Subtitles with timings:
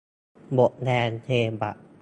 [0.53, 1.29] หมดแรงเค
[1.61, 1.75] บับ